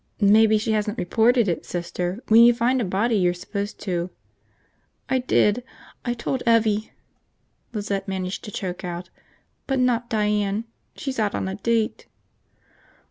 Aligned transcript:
"Maybe 0.19 0.57
she 0.57 0.71
hasn't 0.71 0.97
reported 0.97 1.47
it, 1.47 1.63
Sister. 1.63 2.23
When 2.27 2.41
you 2.43 2.55
find 2.55 2.81
a 2.81 2.83
body 2.83 3.13
you're 3.17 3.35
supposed 3.35 3.79
to..." 3.81 4.09
"I 5.11 5.19
did, 5.19 5.63
I 6.03 6.15
told 6.15 6.41
Evvie," 6.47 6.89
Lizette 7.71 8.07
managed 8.07 8.43
to 8.45 8.51
choke 8.51 8.83
out, 8.83 9.11
"but 9.67 9.77
not 9.77 10.09
Diane. 10.09 10.63
She's 10.95 11.19
out 11.19 11.35
on 11.35 11.47
a 11.47 11.53
date!" 11.53 12.07